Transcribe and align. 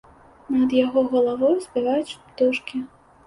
Над 0.53 0.71
яго 0.85 1.03
галавою 1.11 1.57
спяваюць 1.67 2.17
птушкі. 2.29 2.83